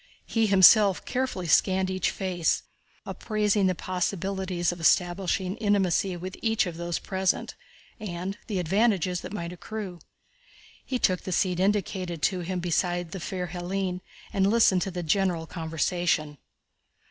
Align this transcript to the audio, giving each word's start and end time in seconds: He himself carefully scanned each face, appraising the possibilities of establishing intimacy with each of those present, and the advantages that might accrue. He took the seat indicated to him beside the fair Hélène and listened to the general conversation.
He 0.25 0.47
himself 0.47 1.05
carefully 1.05 1.45
scanned 1.45 1.91
each 1.91 2.09
face, 2.09 2.63
appraising 3.05 3.67
the 3.67 3.75
possibilities 3.75 4.71
of 4.71 4.79
establishing 4.79 5.55
intimacy 5.57 6.17
with 6.17 6.37
each 6.41 6.65
of 6.65 6.75
those 6.75 6.97
present, 6.97 7.53
and 7.99 8.35
the 8.47 8.57
advantages 8.57 9.21
that 9.21 9.31
might 9.31 9.53
accrue. 9.53 9.99
He 10.83 10.97
took 10.97 11.21
the 11.21 11.31
seat 11.31 11.59
indicated 11.59 12.23
to 12.23 12.39
him 12.39 12.59
beside 12.61 13.11
the 13.11 13.19
fair 13.19 13.49
Hélène 13.49 14.01
and 14.33 14.47
listened 14.49 14.81
to 14.81 14.89
the 14.89 15.03
general 15.03 15.45
conversation. 15.45 16.39